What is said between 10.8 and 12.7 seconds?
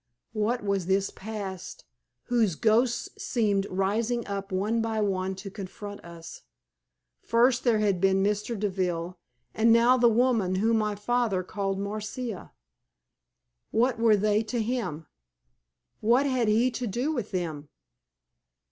father had called Marcia.